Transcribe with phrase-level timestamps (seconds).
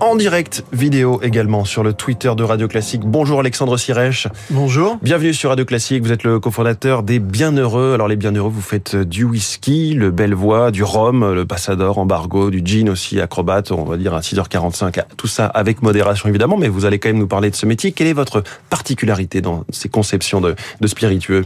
[0.00, 3.02] En direct vidéo également sur le Twitter de Radio Classique.
[3.04, 4.28] Bonjour Alexandre Sirèche.
[4.50, 4.98] Bonjour.
[5.02, 6.02] Bienvenue sur Radio Classique.
[6.02, 7.94] Vous êtes le cofondateur des Bienheureux.
[7.94, 12.62] Alors les Bienheureux, vous faites du whisky, le Bellevoix, du rhum, le Passador, embargo, du
[12.64, 15.02] gin aussi, acrobate, on va dire à 6h45.
[15.16, 17.92] Tout ça avec modération évidemment, mais vous allez quand même nous parler de ce métier.
[17.92, 21.44] Quelle est votre particularité dans ces conceptions de, de spiritueux?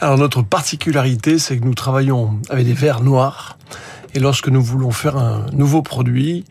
[0.00, 3.58] Alors notre particularité, c'est que nous travaillons avec des verres noirs.
[4.14, 6.44] Et lorsque nous voulons faire un nouveau produit,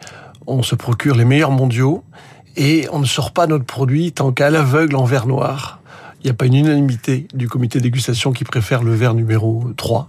[0.48, 2.04] on se procure les meilleurs mondiaux
[2.56, 5.80] et on ne sort pas notre produit tant qu'à l'aveugle en verre noir.
[6.22, 10.08] Il n'y a pas une unanimité du comité dégustation qui préfère le verre numéro 3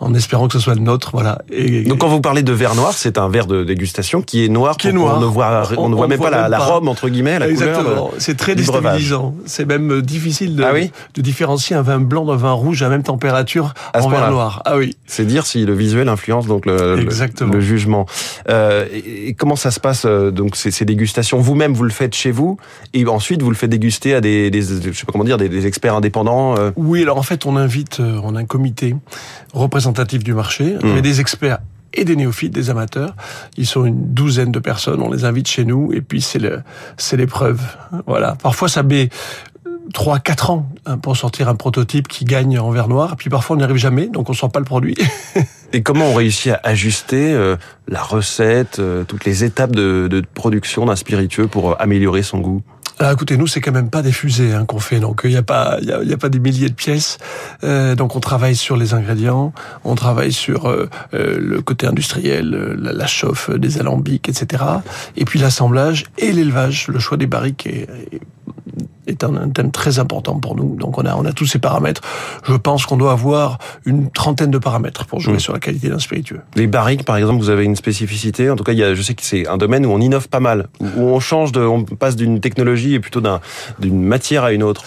[0.00, 1.10] en espérant que ce soit le nôtre.
[1.12, 1.42] Voilà.
[1.50, 4.48] Et, Donc quand vous parlez de verre noir, c'est un verre de dégustation qui est
[4.48, 4.76] noir.
[4.76, 5.18] Qui est noir.
[5.18, 8.10] On ne voit, on, ne voit même pas, la, la, robe entre guillemets, la Exactement.
[8.18, 9.34] C'est très déstabilisant.
[9.46, 12.82] C'est même euh, difficile de, ah oui de, différencier un vin blanc d'un vin rouge
[12.82, 14.62] à même température à en verre noir.
[14.64, 14.96] Ah oui.
[15.06, 18.06] C'est dire si le visuel influence donc le, le, le jugement.
[18.48, 21.38] Euh, et, comment ça se passe euh, donc ces, ces dégustations?
[21.38, 22.58] Vous-même vous le faites chez vous
[22.94, 25.48] et ensuite vous le faites déguster à des, des je sais pas comment dire des,
[25.48, 26.56] des experts indépendants.
[26.58, 26.70] Euh...
[26.76, 28.94] Oui, alors en fait on invite, euh, on a un comité
[29.52, 30.90] représentatif du marché, mmh.
[30.90, 31.58] avec des experts
[31.94, 33.14] et des néophytes, des amateurs.
[33.56, 35.00] Ils sont une douzaine de personnes.
[35.00, 36.62] On les invite chez nous et puis c'est le,
[36.96, 37.60] c'est l'épreuve.
[38.06, 38.36] Voilà.
[38.42, 39.08] Parfois ça met
[39.92, 43.14] trois, quatre ans hein, pour sortir un prototype qui gagne en verre noir.
[43.14, 44.96] Et puis parfois on n'y arrive jamais, donc on sort pas le produit.
[45.72, 47.56] et comment on réussit à ajuster euh,
[47.88, 52.38] la recette, euh, toutes les étapes de, de production d'un spiritueux pour euh, améliorer son
[52.38, 52.62] goût?
[52.98, 55.36] Ah, écoutez, nous c'est quand même pas des fusées hein, qu'on fait, donc il n'y
[55.36, 57.18] a pas il y a, pas des milliers de pièces.
[57.62, 59.52] Euh, donc on travaille sur les ingrédients,
[59.84, 64.64] on travaille sur euh, le côté industriel, la, la, chauffe des alambics, etc.
[65.16, 67.86] Et puis l'assemblage et l'élevage, le choix des barriques est
[69.06, 70.76] est un, un, thème très important pour nous.
[70.76, 72.02] Donc on a, on a tous ces paramètres.
[72.44, 75.40] Je pense qu'on doit avoir une trentaine de paramètres pour jouer mmh.
[75.40, 76.40] sur la qualité d'un spiritueux.
[76.54, 78.50] Les barriques, par exemple, vous avez une spécificité.
[78.50, 80.28] En tout cas, il y a, je sais que c'est un domaine où on innove
[80.28, 83.22] pas mal, où on change de, on passe d'une technologie et plutôt
[83.78, 84.82] d'une matière à une autre.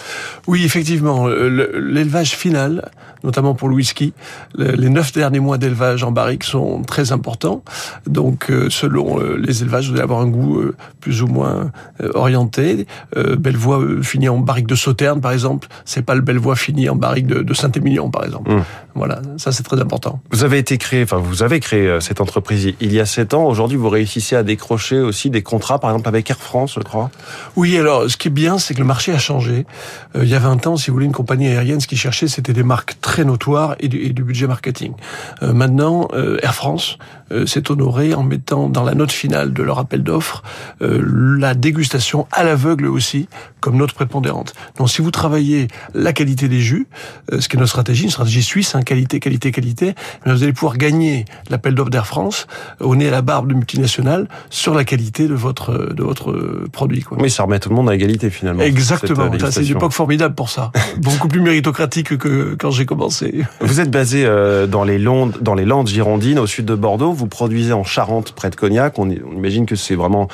[0.46, 2.90] Oui, effectivement, l'élevage final,
[3.24, 4.12] notamment pour le whisky,
[4.56, 7.62] les neuf derniers mois d'élevage en barrique sont très importants.
[8.06, 11.70] Donc, euh, selon euh, les élevages, vous allez avoir un goût euh, plus ou moins
[12.14, 12.86] orienté.
[13.16, 15.68] Bellevoie fini en barrique de Sauterne, par exemple.
[15.84, 18.52] C'est pas le Bellevoie fini en barrique de, de Saint-Émilion, par exemple.
[18.52, 18.64] Mmh.
[18.94, 20.20] Voilà, ça c'est très important.
[20.30, 23.44] Vous avez été créé, enfin vous avez créé cette entreprise il y a sept ans.
[23.44, 27.10] Aujourd'hui, vous réussissez à décrocher aussi des contrats, par exemple avec Air France, je crois.
[27.56, 29.66] Oui, alors ce qui est bien, c'est que le marché a changé.
[30.16, 32.28] Euh, il y a 20 ans, si vous voulez, une compagnie aérienne, ce qu'ils cherchait,
[32.28, 34.92] c'était des marques très notoires et du, et du budget marketing.
[35.42, 36.98] Euh, maintenant, euh, Air France
[37.32, 40.42] euh, s'est honoré en mettant dans la note finale de leur appel d'offres
[40.82, 41.00] euh,
[41.38, 43.28] la dégustation à l'aveugle aussi
[43.60, 44.54] comme note prépondérante.
[44.78, 46.88] Donc si vous travaillez la qualité des jus,
[47.32, 49.94] euh, ce qui est notre stratégie, une stratégie suisse, hein, qualité, qualité, qualité,
[50.26, 52.46] vous allez pouvoir gagner l'appel d'offres d'Air France
[52.80, 56.32] au nez à la barbe de multinationale sur la qualité de votre de votre
[56.72, 57.02] produit.
[57.02, 57.18] Quoi.
[57.20, 58.62] Oui, ça remet tout le monde à égalité finalement.
[58.62, 59.30] Exactement.
[59.50, 60.72] C'est une époque formidable pour ça.
[60.98, 62.99] Beaucoup plus méritocratique que quand j'ai commencé.
[63.60, 64.26] Vous êtes basé
[64.68, 67.12] dans les Landes, dans les Landes girondines, au sud de Bordeaux.
[67.12, 68.98] Vous produisez en Charente, près de Cognac.
[68.98, 70.28] On imagine que c'est vraiment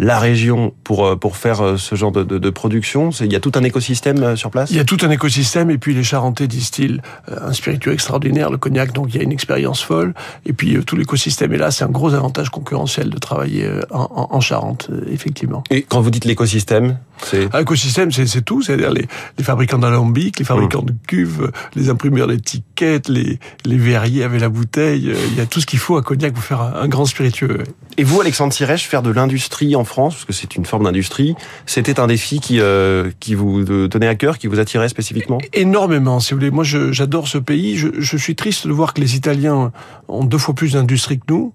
[0.00, 3.10] la région pour pour faire ce genre de, de, de production.
[3.10, 4.70] Il y a tout un écosystème sur place?
[4.70, 8.56] Il y a tout un écosystème et puis les Charentais distillent un spiritueux extraordinaire, le
[8.56, 8.92] cognac.
[8.92, 10.14] Donc il y a une expérience folle
[10.46, 11.70] et puis tout l'écosystème est là.
[11.70, 15.62] C'est un gros avantage concurrentiel de travailler en, en, en Charente, effectivement.
[15.70, 19.06] Et quand vous dites l'écosystème, c'est l'écosystème, c'est tout, c'est-à-dire les,
[19.36, 20.86] les, fabricants d'alambics, les fabricants mmh.
[20.86, 25.14] de cuves, les imprimeurs d'étiquettes, les les verriers avec la bouteille.
[25.30, 27.64] Il y a tout ce qu'il faut à Cognac pour faire un, un grand spiritueux.
[27.98, 31.34] Et vous, Alexandre Sirèche, faire de l'industrie en France, parce que c'est une forme d'industrie,
[31.66, 35.38] c'était un défi qui, euh, qui vous tenait à cœur, qui vous attirait spécifiquement?
[35.52, 36.50] Énormément, si vous voulez.
[36.50, 37.76] Moi, j'adore ce pays.
[37.76, 39.72] Je, je, suis triste de voir que les Italiens
[40.08, 41.52] ont deux fois plus d'industrie que nous.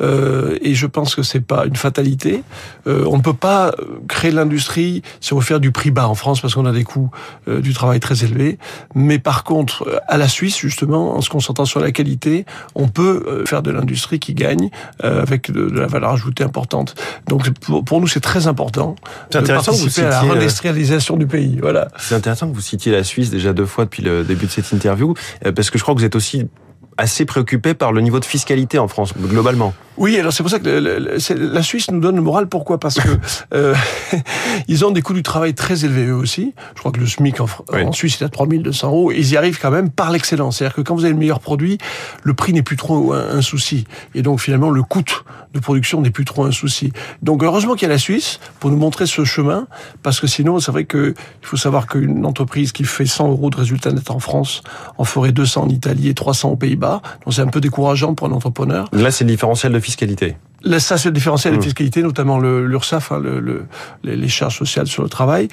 [0.00, 2.42] Euh, et je pense que c'est pas une fatalité.
[2.86, 3.74] Euh, on ne peut pas
[4.08, 6.84] créer l'industrie si on veut faire du prix bas en France, parce qu'on a des
[6.84, 7.10] coûts
[7.48, 8.58] euh, du travail très élevés.
[8.94, 13.24] Mais par contre, à la Suisse, justement, en se concentrant sur la qualité, on peut
[13.26, 14.70] euh, faire de l'industrie qui gagne
[15.04, 16.94] euh, avec de, de, la valeur ajoutée importante.
[17.28, 18.96] Donc pour, pour nous, c'est très important
[19.30, 21.58] de participer citiez, à la réindustrialisation du pays.
[21.60, 21.88] Voilà.
[21.98, 24.72] C'est intéressant que vous citiez la Suisse déjà deux fois depuis le début de cette
[24.72, 25.14] interview,
[25.54, 26.46] parce que je crois que vous êtes aussi
[26.98, 29.74] assez préoccupés par le niveau de fiscalité en France, globalement.
[30.02, 32.48] Oui, alors c'est pour ça que la Suisse nous donne le moral.
[32.48, 32.80] Pourquoi?
[32.80, 33.08] Parce que
[33.54, 33.72] euh,
[34.66, 36.54] ils ont des coûts du travail très élevés eux aussi.
[36.74, 39.12] Je crois que le SMIC en, en Suisse est à 3200 euros.
[39.12, 40.58] Ils y arrivent quand même par l'excellence.
[40.58, 41.78] C'est-à-dire que quand vous avez le meilleur produit,
[42.24, 43.84] le prix n'est plus trop un, un, souci.
[44.16, 45.04] Et donc finalement, le coût
[45.54, 46.92] de production n'est plus trop un souci.
[47.22, 49.68] Donc heureusement qu'il y a la Suisse pour nous montrer ce chemin,
[50.02, 53.50] parce que sinon, c'est vrai que il faut savoir qu'une entreprise qui fait 100 euros
[53.50, 54.62] de résultat net en France
[54.98, 57.02] en ferait 200 en Italie et 300 aux Pays-Bas.
[57.24, 58.88] Donc c'est un peu décourageant pour un entrepreneur.
[58.92, 60.36] Là, c'est le différentiel de fiscalité fiscalité.
[60.64, 61.62] Là, ça, c'est le différentiel de mmh.
[61.62, 63.64] fiscalité, notamment l'URSSAF, hein, le, le,
[64.04, 65.48] les, charges sociales sur le travail.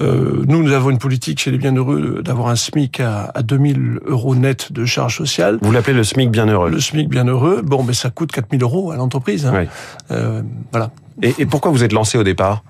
[0.00, 4.00] Euh, nous, nous avons une politique chez les Bienheureux d'avoir un SMIC à, à 2000
[4.06, 5.58] euros net de charges sociales.
[5.60, 7.62] Vous l'appelez le SMIC Bienheureux Le SMIC Bienheureux.
[7.62, 9.46] Bon, mais ça coûte 4000 euros à l'entreprise.
[9.46, 9.52] Hein.
[9.54, 9.68] Oui.
[10.10, 10.90] Euh, voilà.
[11.22, 12.62] Et, et pourquoi vous êtes lancé au départ?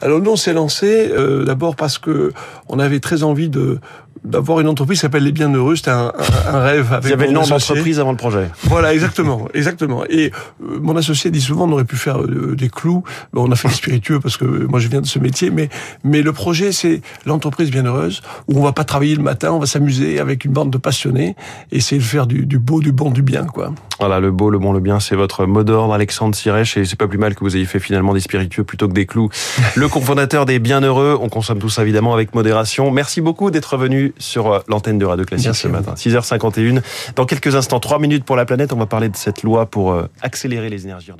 [0.00, 2.32] Alors nous, on s'est lancé euh, d'abord parce que
[2.68, 3.78] on avait très envie de
[4.24, 5.76] d'avoir une entreprise qui s'appelle Les Bienheureux.
[5.76, 6.12] C'était un,
[6.46, 6.92] un, un, rêve.
[6.92, 8.50] Avec Il y avait le nom d'entreprise avant le projet.
[8.64, 10.04] Voilà, exactement, exactement.
[10.10, 10.30] Et
[10.62, 13.02] euh, mon associé dit souvent, on aurait pu faire euh, des clous.
[13.32, 15.50] Bon, on a fait des spiritueux parce que moi, je viens de ce métier.
[15.50, 15.68] Mais
[16.04, 19.66] mais le projet, c'est l'entreprise bienheureuse où on va pas travailler le matin, on va
[19.66, 21.36] s'amuser avec une bande de passionnés
[21.72, 23.72] et essayer de faire du, du, beau, du bon, du bien, quoi.
[23.98, 26.76] Voilà, le beau, le bon, le bien, c'est votre mot d'ordre, Alexandre Sirèche.
[26.76, 29.06] Et c'est pas plus mal que vous ayez fait finalement des spiritueux plutôt que des
[29.06, 29.28] clous.
[29.76, 31.18] le cofondateur des Bienheureux.
[31.20, 32.90] On consomme tout ça évidemment avec modération.
[32.90, 35.94] Merci beaucoup d'être venu sur euh, l'antenne de Radio Classique ce matin.
[35.96, 36.82] 6h51.
[37.16, 39.92] Dans quelques instants, 3 minutes pour la planète, on va parler de cette loi pour
[39.92, 41.19] euh, accélérer les énergies renouvelables.